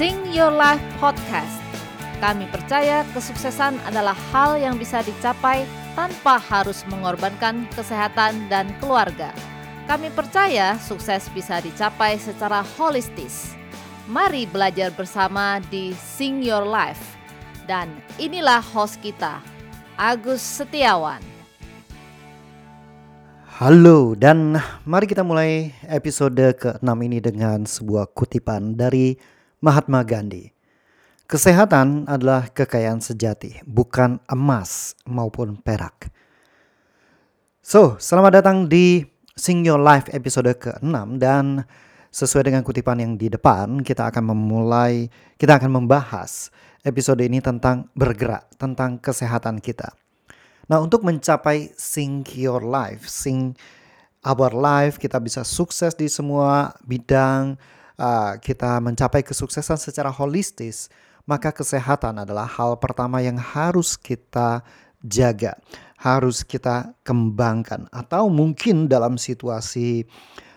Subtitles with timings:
[0.00, 1.60] Sing Your Life Podcast.
[2.24, 9.28] Kami percaya kesuksesan adalah hal yang bisa dicapai tanpa harus mengorbankan kesehatan dan keluarga.
[9.84, 13.52] Kami percaya sukses bisa dicapai secara holistis.
[14.08, 17.20] Mari belajar bersama di Sing Your Life.
[17.68, 19.44] Dan inilah host kita,
[20.00, 21.20] Agus Setiawan.
[23.60, 24.56] Halo dan
[24.88, 30.56] mari kita mulai episode ke-6 ini dengan sebuah kutipan dari Mahatma Gandhi.
[31.28, 36.08] Kesehatan adalah kekayaan sejati, bukan emas maupun perak.
[37.60, 39.04] So, selamat datang di
[39.36, 41.68] Sing Your Life episode ke-6 dan
[42.08, 46.48] sesuai dengan kutipan yang di depan, kita akan memulai, kita akan membahas
[46.80, 49.92] episode ini tentang bergerak, tentang kesehatan kita.
[50.72, 53.52] Nah, untuk mencapai sing your life, sing
[54.24, 57.60] our life, kita bisa sukses di semua bidang,
[58.00, 60.88] uh, kita mencapai kesuksesan secara holistis,
[61.28, 64.64] maka kesehatan adalah hal pertama yang harus kita
[65.04, 65.60] jaga,
[66.00, 67.86] harus kita kembangkan.
[67.92, 70.08] Atau mungkin dalam situasi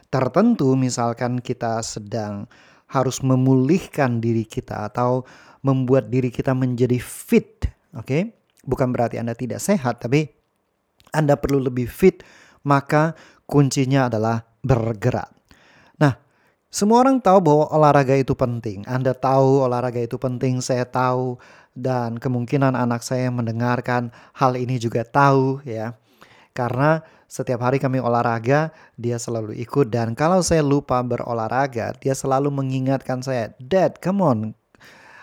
[0.07, 2.47] tertentu, misalkan kita sedang
[2.87, 5.25] harus memulihkan diri kita atau
[5.65, 7.65] membuat diri kita menjadi fit,
[7.97, 8.05] oke?
[8.05, 8.21] Okay?
[8.63, 10.29] Bukan berarti Anda tidak sehat, tapi
[11.11, 12.23] Anda perlu lebih fit,
[12.63, 13.17] maka
[13.49, 15.32] kuncinya adalah bergerak.
[16.73, 18.81] Semua orang tahu bahwa olahraga itu penting.
[18.89, 21.37] Anda tahu olahraga itu penting, saya tahu
[21.77, 25.93] dan kemungkinan anak saya mendengarkan hal ini juga tahu ya.
[26.57, 32.49] Karena setiap hari kami olahraga, dia selalu ikut dan kalau saya lupa berolahraga, dia selalu
[32.49, 34.39] mengingatkan saya, "Dad, come on.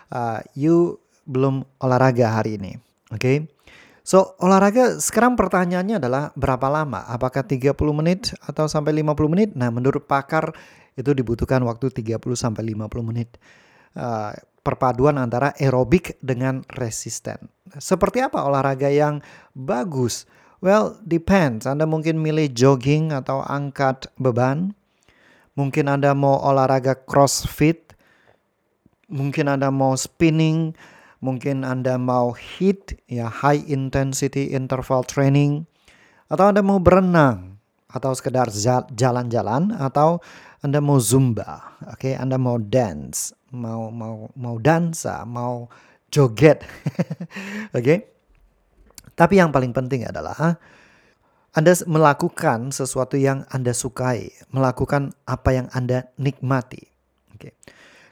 [0.06, 2.78] Uh, you belum olahraga hari ini."
[3.10, 3.18] Oke.
[3.18, 3.36] Okay?
[4.00, 7.04] So, olahraga sekarang pertanyaannya adalah berapa lama?
[7.06, 9.50] Apakah 30 menit atau sampai 50 menit?
[9.54, 10.50] Nah, menurut pakar
[10.94, 13.36] itu dibutuhkan waktu 30 sampai 50 menit.
[13.94, 14.30] Uh,
[14.62, 17.50] perpaduan antara aerobik dengan resisten.
[17.80, 19.24] Seperti apa olahraga yang
[19.56, 20.28] bagus?
[20.60, 21.64] Well, depends.
[21.64, 24.76] Anda mungkin milih jogging atau angkat beban.
[25.56, 27.96] Mungkin Anda mau olahraga crossfit.
[29.10, 30.76] Mungkin Anda mau spinning
[31.20, 35.68] Mungkin Anda mau HIIT, ya high intensity interval training,
[36.32, 37.60] atau Anda mau berenang,
[37.92, 38.48] atau sekedar
[38.88, 40.24] jalan-jalan, atau
[40.60, 42.14] Anda mau zumba, oke, okay?
[42.20, 45.72] Anda mau dance, mau mau mau dansa, mau
[46.12, 46.60] joget,
[47.76, 47.80] oke.
[47.80, 47.98] okay?
[49.16, 50.56] Tapi yang paling penting adalah
[51.50, 56.86] anda melakukan sesuatu yang Anda sukai, melakukan apa yang Anda nikmati.
[57.34, 57.50] Oke.
[57.50, 57.52] Okay.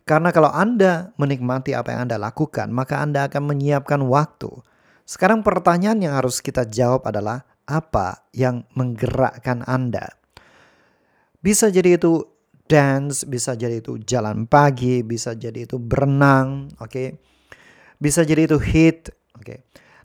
[0.02, 4.50] Karena kalau Anda menikmati apa yang Anda lakukan, maka Anda akan menyiapkan waktu.
[5.06, 10.18] Sekarang pertanyaan yang harus kita jawab adalah apa yang menggerakkan Anda?
[11.38, 12.26] Bisa jadi itu
[12.68, 16.92] dance, bisa jadi itu jalan pagi, bisa jadi itu berenang, oke.
[16.92, 17.08] Okay?
[17.98, 19.42] Bisa jadi itu hit, oke.
[19.42, 19.58] Okay.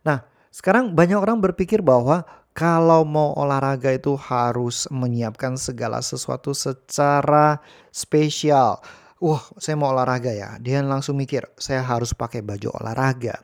[0.07, 2.23] Nah, sekarang banyak orang berpikir bahwa
[2.56, 7.59] kalau mau olahraga itu harus menyiapkan segala sesuatu secara
[7.91, 8.79] spesial
[9.23, 10.59] wah saya mau olahraga ya.
[10.59, 13.40] Dia langsung mikir, saya harus pakai baju olahraga.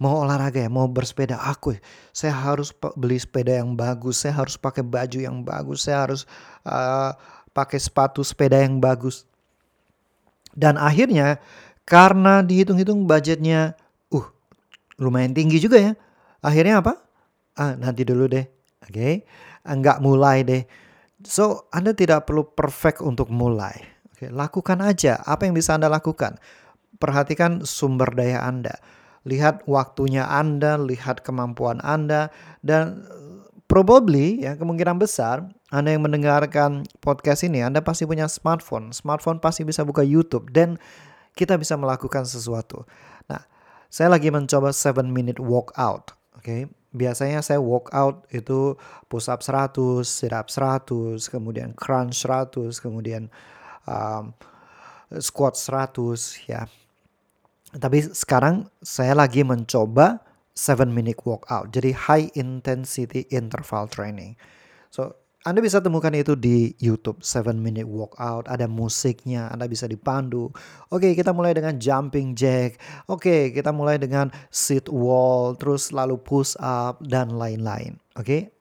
[0.00, 1.76] Mau olahraga ya, mau bersepeda aku.
[2.16, 6.24] Saya harus beli sepeda yang bagus, saya harus pakai baju yang bagus, saya harus
[6.64, 7.14] uh,
[7.52, 9.28] pakai sepatu sepeda yang bagus.
[10.52, 11.40] Dan akhirnya
[11.88, 13.76] karena dihitung-hitung budgetnya,
[14.12, 14.26] uh
[15.00, 15.92] lumayan tinggi juga ya.
[16.44, 16.98] Akhirnya apa?
[17.56, 18.44] Ah, nanti dulu deh.
[18.84, 18.92] Oke.
[18.92, 19.14] Okay?
[19.62, 20.62] Enggak mulai deh.
[21.22, 23.78] So, Anda tidak perlu perfect untuk mulai.
[24.10, 26.34] Oke, lakukan aja apa yang bisa Anda lakukan.
[26.98, 28.74] Perhatikan sumber daya Anda.
[29.22, 33.06] Lihat waktunya Anda, lihat kemampuan Anda dan
[33.70, 38.92] probably ya kemungkinan besar Anda yang mendengarkan podcast ini Anda pasti punya smartphone.
[38.92, 40.76] Smartphone pasti bisa buka YouTube dan
[41.32, 42.84] kita bisa melakukan sesuatu.
[43.32, 43.40] Nah,
[43.88, 46.12] saya lagi mencoba 7 minute walkout.
[46.36, 46.60] Oke, okay?
[46.92, 48.76] biasanya saya walkout itu
[49.08, 53.32] push up 100, sit up 100, kemudian crunch 100, kemudian
[53.88, 54.36] um,
[55.16, 56.68] squat 100 ya.
[57.72, 60.20] Tapi sekarang saya lagi mencoba
[60.52, 61.72] 7 minute workout.
[61.72, 64.36] Jadi high intensity interval training.
[64.92, 70.54] So anda bisa temukan itu di YouTube 7 minute workout, ada musiknya, Anda bisa dipandu.
[70.86, 72.78] Oke, kita mulai dengan jumping jack.
[73.10, 77.98] Oke, kita mulai dengan sit wall, terus lalu push up dan lain-lain.
[78.14, 78.54] Oke.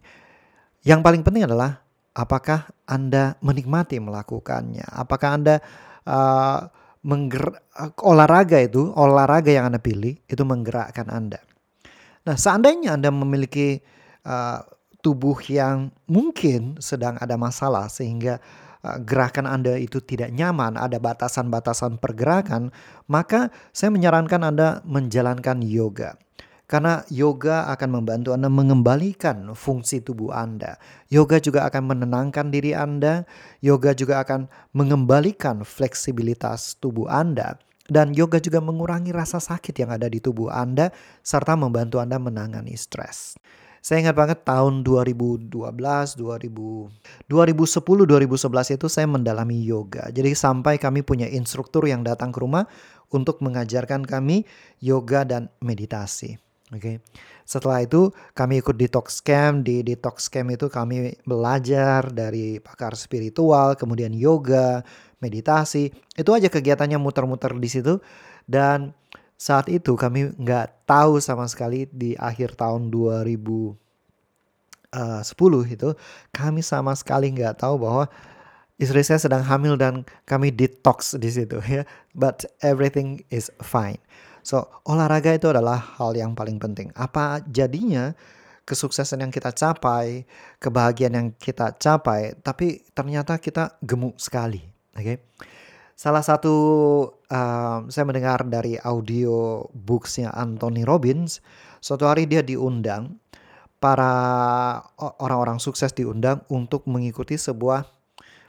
[0.81, 4.83] Yang paling penting adalah Apakah Anda menikmati melakukannya?
[4.83, 5.55] Apakah Anda
[6.03, 6.67] uh,
[7.07, 7.55] mengger
[8.03, 11.39] olahraga itu, olahraga yang Anda pilih itu menggerakkan Anda.
[12.27, 13.79] Nah, seandainya Anda memiliki
[14.27, 14.59] uh,
[15.01, 18.37] tubuh yang mungkin sedang ada masalah sehingga
[18.85, 22.69] uh, gerakan Anda itu tidak nyaman, ada batasan-batasan pergerakan,
[23.09, 26.17] maka saya menyarankan Anda menjalankan yoga.
[26.71, 30.79] Karena yoga akan membantu Anda mengembalikan fungsi tubuh Anda.
[31.11, 33.27] Yoga juga akan menenangkan diri Anda.
[33.59, 37.59] Yoga juga akan mengembalikan fleksibilitas tubuh Anda.
[37.91, 42.79] Dan yoga juga mengurangi rasa sakit yang ada di tubuh Anda serta membantu Anda menangani
[42.79, 43.35] stres.
[43.81, 50.05] Saya ingat banget tahun 2012, 2000, 2010, 2011 itu saya mendalami yoga.
[50.13, 52.69] Jadi sampai kami punya instruktur yang datang ke rumah
[53.09, 54.45] untuk mengajarkan kami
[54.85, 56.37] yoga dan meditasi.
[56.71, 56.79] Oke.
[56.79, 56.95] Okay.
[57.43, 59.67] Setelah itu kami ikut detox camp.
[59.67, 64.85] Di detox camp itu kami belajar dari pakar spiritual, kemudian yoga,
[65.19, 65.91] meditasi.
[66.15, 67.99] Itu aja kegiatannya muter-muter di situ.
[68.47, 68.95] Dan
[69.41, 73.73] saat itu kami nggak tahu sama sekali di akhir tahun 2010
[74.93, 75.89] eh, itu
[76.29, 78.05] kami sama sekali nggak tahu bahwa
[78.77, 81.89] istri saya sedang hamil dan kami detox di situ ya.
[82.13, 83.97] But everything is fine.
[84.45, 86.93] So, olahraga itu adalah hal yang paling penting.
[86.93, 88.13] Apa jadinya
[88.65, 90.25] kesuksesan yang kita capai,
[90.61, 94.61] kebahagiaan yang kita capai, tapi ternyata kita gemuk sekali.
[94.97, 95.01] Oke.
[95.01, 95.17] Okay?
[96.01, 96.55] Salah satu
[97.29, 101.45] uh, saya mendengar dari audio booksnya Anthony Robbins,
[101.77, 103.21] suatu hari dia diundang
[103.77, 104.09] para
[104.97, 107.85] orang-orang sukses diundang untuk mengikuti sebuah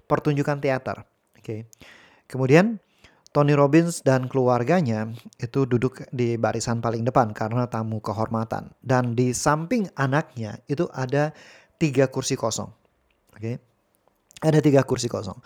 [0.08, 1.04] pertunjukan teater.
[1.36, 1.44] Oke.
[1.44, 1.60] Okay.
[2.24, 2.80] Kemudian
[3.36, 8.72] Tony Robbins dan keluarganya itu duduk di barisan paling depan karena tamu kehormatan.
[8.80, 11.36] Dan di samping anaknya itu ada
[11.76, 12.72] tiga kursi kosong.
[13.36, 13.56] Oke, okay?
[14.40, 15.36] ada tiga kursi kosong.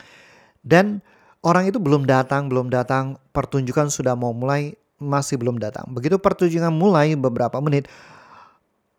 [0.62, 1.02] Dan
[1.44, 3.20] orang itu belum datang, belum datang.
[3.34, 5.88] Pertunjukan sudah mau mulai, masih belum datang.
[5.92, 7.90] Begitu pertunjukan mulai beberapa menit,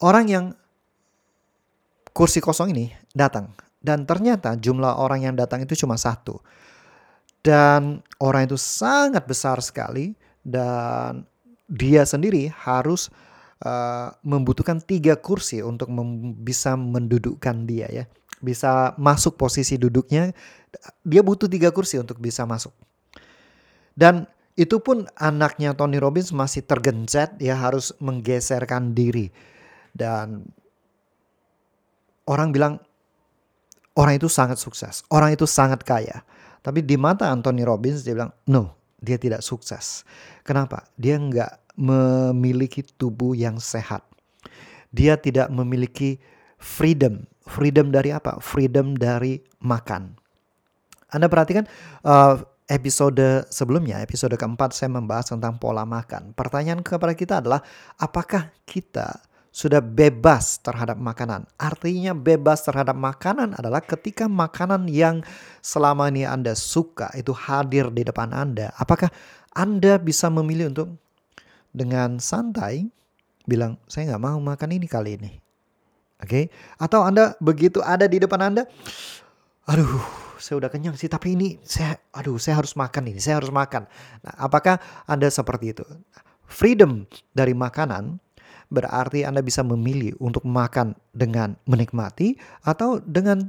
[0.02, 0.46] orang yang
[2.12, 3.54] kursi kosong ini datang.
[3.78, 6.42] Dan ternyata jumlah orang yang datang itu cuma satu
[7.48, 10.12] dan orang itu sangat besar sekali
[10.44, 11.24] dan
[11.72, 13.08] dia sendiri harus
[13.64, 18.06] uh, membutuhkan tiga kursi untuk mem bisa mendudukkan dia ya
[18.44, 20.32] bisa masuk posisi duduknya
[21.02, 22.74] dia butuh tiga kursi untuk bisa masuk
[23.98, 29.30] dan itu pun anaknya Tony Robbins masih tergencet ya harus menggeserkan diri
[29.94, 30.46] dan
[32.30, 32.74] orang bilang
[33.98, 36.26] orang itu sangat sukses orang itu sangat kaya
[36.68, 40.04] tapi di mata Anthony Robbins dia bilang, no, dia tidak sukses.
[40.44, 40.84] Kenapa?
[41.00, 44.04] Dia nggak memiliki tubuh yang sehat.
[44.92, 46.20] Dia tidak memiliki
[46.60, 47.24] freedom.
[47.48, 48.38] Freedom dari apa?
[48.44, 50.14] Freedom dari makan.
[51.08, 51.64] Anda perhatikan
[52.04, 56.36] uh, episode sebelumnya, episode keempat saya membahas tentang pola makan.
[56.36, 57.64] Pertanyaan kepada kita adalah,
[57.96, 59.24] apakah kita
[59.58, 61.50] sudah bebas terhadap makanan.
[61.58, 65.26] Artinya bebas terhadap makanan adalah ketika makanan yang
[65.66, 68.70] selama ini Anda suka itu hadir di depan Anda.
[68.78, 69.10] Apakah
[69.58, 71.02] Anda bisa memilih untuk
[71.74, 72.86] dengan santai
[73.50, 75.47] bilang saya nggak mau makan ini kali ini.
[76.18, 76.30] Oke?
[76.30, 76.44] Okay?
[76.82, 78.64] Atau Anda begitu ada di depan Anda,
[79.70, 80.02] aduh
[80.38, 83.86] saya udah kenyang sih tapi ini saya aduh saya harus makan ini, saya harus makan.
[84.22, 85.86] Nah, apakah Anda seperti itu?
[86.48, 87.04] Freedom
[87.36, 88.18] dari makanan
[88.68, 93.48] berarti Anda bisa memilih untuk makan dengan menikmati atau dengan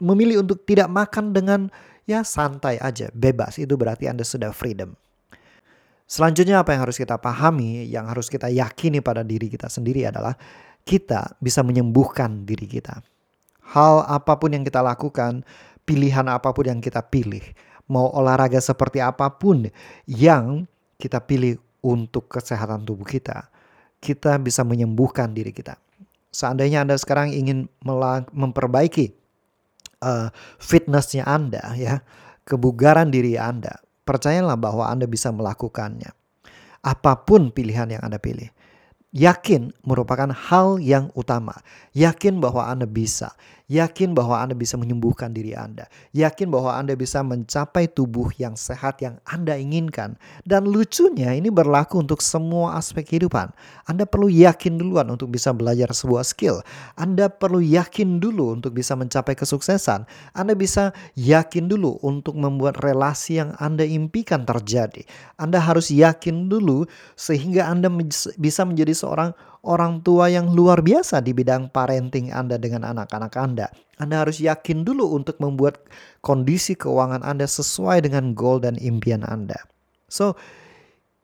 [0.00, 1.60] memilih untuk tidak makan dengan
[2.04, 3.56] ya santai aja, bebas.
[3.56, 4.96] Itu berarti Anda sudah freedom.
[6.08, 10.32] Selanjutnya apa yang harus kita pahami, yang harus kita yakini pada diri kita sendiri adalah
[10.88, 13.04] kita bisa menyembuhkan diri kita.
[13.76, 15.44] Hal apa pun yang kita lakukan,
[15.84, 17.44] pilihan apa pun yang kita pilih,
[17.92, 19.68] mau olahraga seperti apa pun
[20.08, 20.64] yang
[20.96, 23.52] kita pilih untuk kesehatan tubuh kita,
[24.00, 25.76] kita bisa menyembuhkan diri kita.
[26.32, 27.68] Seandainya Anda sekarang ingin
[28.32, 29.12] memperbaiki
[30.00, 32.00] uh, fitnessnya Anda, ya,
[32.48, 36.08] kebugaran diri Anda, percayalah bahwa Anda bisa melakukannya.
[36.80, 38.48] Apa pun pilihan yang Anda pilih,
[39.12, 41.56] yakin merupakan hal yang utama.
[41.96, 43.32] Yakin bahwa Anda bisa.
[43.68, 45.92] Yakin bahwa Anda bisa menyembuhkan diri Anda.
[46.16, 50.16] Yakin bahwa Anda bisa mencapai tubuh yang sehat yang Anda inginkan.
[50.48, 53.52] Dan lucunya ini berlaku untuk semua aspek kehidupan.
[53.84, 56.64] Anda perlu yakin duluan untuk bisa belajar sebuah skill.
[56.96, 60.08] Anda perlu yakin dulu untuk bisa mencapai kesuksesan.
[60.32, 65.04] Anda bisa yakin dulu untuk membuat relasi yang Anda impikan terjadi.
[65.36, 66.88] Anda harus yakin dulu
[67.20, 67.92] sehingga Anda
[68.40, 73.66] bisa menjadi seorang orang tua yang luar biasa di bidang parenting Anda dengan anak-anak Anda.
[73.98, 75.82] Anda harus yakin dulu untuk membuat
[76.22, 79.58] kondisi keuangan Anda sesuai dengan goal dan impian Anda.
[80.06, 80.38] So,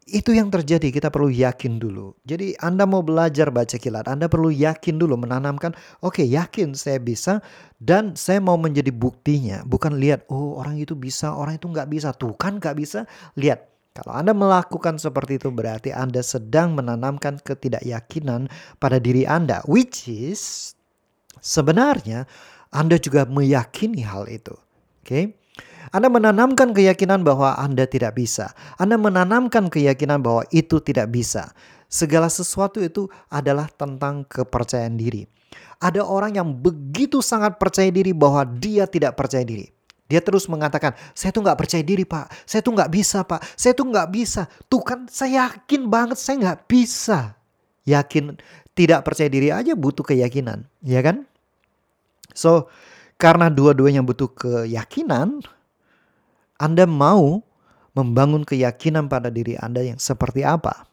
[0.05, 2.12] itu yang terjadi, kita perlu yakin dulu.
[2.29, 5.73] Jadi Anda mau belajar baca kilat, Anda perlu yakin dulu menanamkan,
[6.05, 7.41] oke okay, yakin saya bisa
[7.81, 9.64] dan saya mau menjadi buktinya.
[9.64, 12.12] Bukan lihat, oh orang itu bisa, orang itu nggak bisa.
[12.12, 13.09] Tuh kan nggak bisa,
[13.41, 13.74] lihat.
[13.95, 18.51] Kalau Anda melakukan seperti itu berarti Anda sedang menanamkan ketidakyakinan
[18.83, 19.63] pada diri Anda.
[19.71, 20.75] Which is
[21.39, 22.27] sebenarnya
[22.75, 24.59] Anda juga meyakini hal itu.
[24.99, 25.07] Oke.
[25.07, 25.25] Okay?
[25.95, 28.51] Anda menanamkan keyakinan bahwa Anda tidak bisa.
[28.83, 31.55] Anda menanamkan keyakinan bahwa itu tidak bisa.
[31.87, 35.23] Segala sesuatu itu adalah tentang kepercayaan diri.
[35.79, 39.74] Ada orang yang begitu sangat percaya diri bahwa dia tidak percaya diri.
[40.05, 43.73] Dia terus mengatakan, saya tuh nggak percaya diri pak, saya tuh nggak bisa pak, saya
[43.73, 44.43] tuh nggak bisa.
[44.69, 47.33] Tuh kan saya yakin banget saya nggak bisa.
[47.89, 48.37] Yakin
[48.77, 51.25] tidak percaya diri aja butuh keyakinan, ya kan?
[52.37, 52.69] So,
[53.17, 55.41] karena dua-duanya butuh keyakinan,
[56.59, 57.43] anda mau
[57.95, 60.87] membangun keyakinan pada diri Anda yang seperti apa?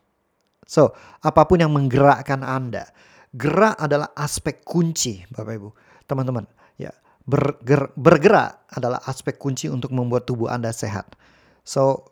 [0.65, 2.87] So, apa pun yang menggerakkan Anda,
[3.33, 5.69] gerak adalah aspek kunci, Bapak Ibu,
[6.05, 6.45] teman-teman.
[6.77, 6.93] Ya,
[7.31, 11.15] berger, bergerak adalah aspek kunci untuk membuat tubuh Anda sehat.
[11.63, 12.11] So,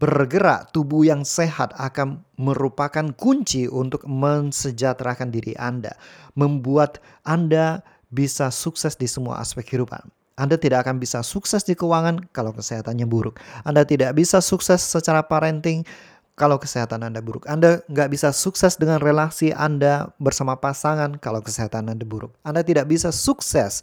[0.00, 5.92] bergerak tubuh yang sehat akan merupakan kunci untuk mensejahterakan diri Anda,
[6.32, 10.00] membuat Anda bisa sukses di semua aspek kehidupan.
[10.36, 13.40] Anda tidak akan bisa sukses di keuangan kalau kesehatannya buruk.
[13.64, 15.88] Anda tidak bisa sukses secara parenting
[16.36, 17.48] kalau kesehatan Anda buruk.
[17.48, 22.36] Anda nggak bisa sukses dengan relasi Anda bersama pasangan kalau kesehatan Anda buruk.
[22.44, 23.80] Anda tidak bisa sukses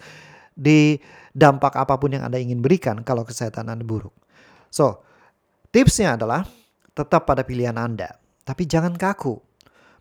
[0.54, 1.02] di
[1.34, 4.14] dampak apa pun yang Anda ingin berikan kalau kesehatan Anda buruk.
[4.70, 5.02] So,
[5.74, 6.46] tipsnya adalah
[6.94, 8.18] tetap pada pilihan Anda.
[8.46, 9.42] Tapi jangan kaku.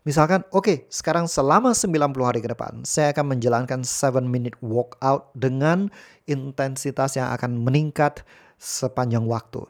[0.03, 1.95] Misalkan, oke, okay, sekarang selama 90
[2.27, 5.87] hari ke depan, saya akan menjalankan 7 minute walkout dengan
[6.27, 8.27] intensitas yang akan meningkat
[8.59, 9.63] sepanjang waktu.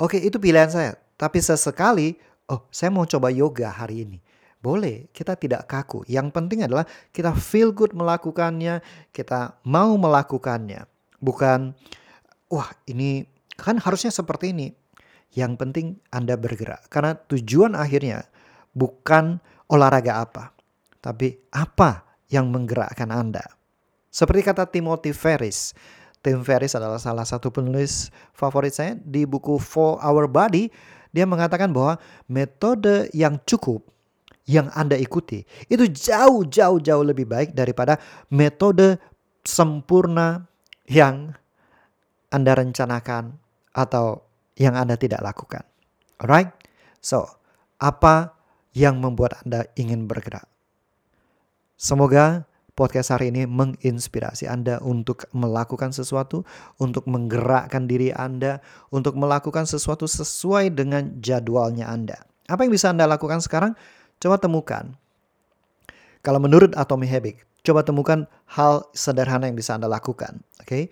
[0.00, 0.96] Oke, okay, itu pilihan saya.
[1.20, 2.16] Tapi sesekali,
[2.48, 4.18] oh, saya mau coba yoga hari ini.
[4.66, 6.02] Boleh, kita tidak kaku.
[6.10, 6.82] Yang penting adalah
[7.14, 8.82] kita feel good melakukannya,
[9.14, 10.90] kita mau melakukannya.
[11.22, 11.70] Bukan,
[12.50, 13.22] wah ini
[13.54, 14.74] kan harusnya seperti ini.
[15.38, 16.90] Yang penting Anda bergerak.
[16.90, 18.26] Karena tujuan akhirnya
[18.74, 19.38] bukan
[19.70, 20.50] olahraga apa,
[20.98, 23.46] tapi apa yang menggerakkan Anda.
[24.10, 25.78] Seperti kata Timothy Ferris,
[26.26, 30.74] Tim Ferris adalah salah satu penulis favorit saya di buku For Our Body.
[31.14, 33.94] Dia mengatakan bahwa metode yang cukup
[34.46, 37.98] yang Anda ikuti itu jauh jauh jauh lebih baik daripada
[38.30, 38.98] metode
[39.42, 40.46] sempurna
[40.86, 41.34] yang
[42.30, 43.38] Anda rencanakan
[43.74, 44.26] atau
[44.56, 45.62] yang Anda tidak lakukan.
[46.22, 46.50] Alright?
[47.04, 47.28] So,
[47.76, 48.34] apa
[48.76, 50.44] yang membuat Anda ingin bergerak.
[51.76, 56.44] Semoga podcast hari ini menginspirasi Anda untuk melakukan sesuatu,
[56.76, 58.60] untuk menggerakkan diri Anda,
[58.92, 62.20] untuk melakukan sesuatu sesuai dengan jadwalnya Anda.
[62.48, 63.72] Apa yang bisa Anda lakukan sekarang?
[64.18, 64.94] Coba temukan.
[66.24, 70.42] Kalau menurut Atomic Habit, coba temukan hal sederhana yang bisa Anda lakukan.
[70.58, 70.84] Oke, okay?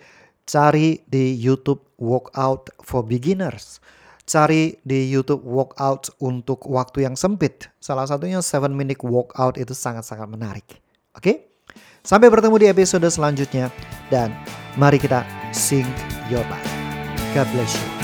[0.46, 3.82] cari di YouTube Workout for Beginners
[4.24, 7.68] cari di YouTube workout untuk waktu yang sempit.
[7.78, 10.66] Salah satunya 7 minute workout itu sangat-sangat menarik.
[11.14, 11.20] Oke?
[11.20, 11.36] Okay?
[12.04, 13.72] Sampai bertemu di episode selanjutnya
[14.12, 14.28] dan
[14.76, 15.24] mari kita
[15.56, 15.88] sing
[16.28, 16.72] your life.
[17.32, 18.03] God bless you.